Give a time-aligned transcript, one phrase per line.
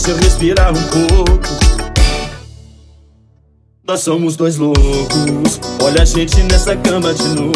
[0.00, 1.40] deixa eu respirar um pouco.
[3.86, 5.60] Nós somos dois loucos.
[5.82, 7.52] Olha a gente nessa cama de novo.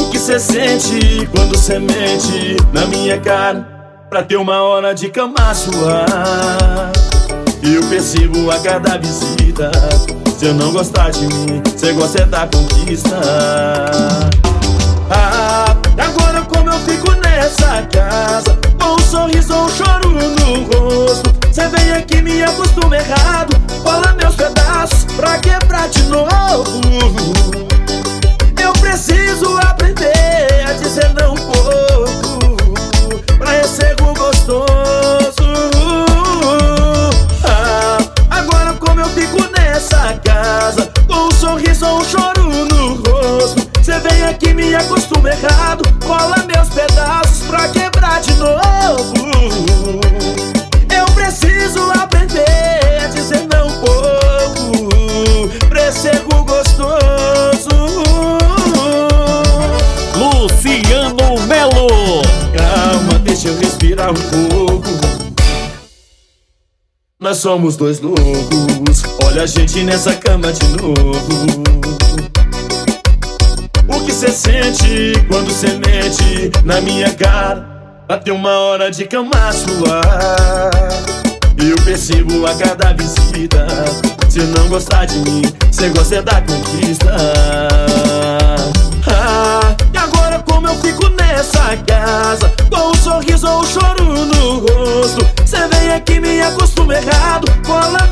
[0.00, 3.60] O que cê sente quando cê mente na minha cara?
[4.10, 6.06] Pra ter uma hora de cama sua.
[7.62, 9.70] Eu percebo a cada visita.
[10.36, 13.20] Se eu não gostar de mim, cê gosta é da conquista.
[19.56, 21.34] Ou um choro no rosto.
[21.52, 23.56] Cê vem aqui me acostuma errado.
[23.82, 26.26] Cola meus pedaços pra quebrar de novo.
[28.62, 34.66] Eu preciso aprender a dizer não pouco Pra ego gostoso.
[37.44, 37.98] Ah,
[38.30, 43.68] Agora como eu fico nessa casa Com um sorriso ou um choro no rosto.
[43.82, 45.84] Cê vem aqui me acostuma errado.
[46.06, 46.68] Cola meus
[51.66, 55.48] preciso aprender a dizer não pouco.
[55.68, 57.68] Pra esse ego gostoso.
[60.16, 62.22] Luciano Melo.
[62.56, 64.88] Calma, deixa eu respirar um pouco.
[67.18, 69.02] Nós somos dois loucos.
[69.24, 71.16] Olha a gente nessa cama de novo.
[73.88, 77.74] O que cê sente quando cê mente na minha cara?
[78.06, 81.05] Bateu uma hora de cama sua
[82.08, 83.66] Eu percebo a cada visita.
[84.28, 87.10] Se não gostar de mim, cê gosta é da conquista
[89.08, 92.52] ah, E agora como eu fico nessa casa?
[92.70, 95.26] Com um sorriso ou um choro no rosto.
[95.44, 97.46] Cê vem aqui me acostuma errado.
[97.66, 98.05] Cola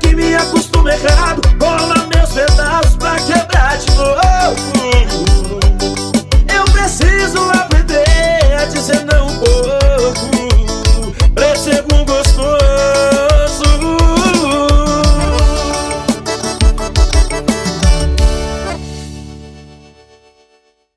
[0.00, 1.40] que me acostuma errado.
[1.60, 1.79] Oh,